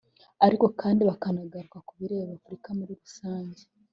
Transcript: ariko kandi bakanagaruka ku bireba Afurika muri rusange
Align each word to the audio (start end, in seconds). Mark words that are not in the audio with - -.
ariko 0.45 0.65
kandi 0.81 1.01
bakanagaruka 1.09 1.77
ku 1.87 1.91
bireba 1.99 2.31
Afurika 2.39 2.69
muri 2.77 2.91
rusange 3.01 3.61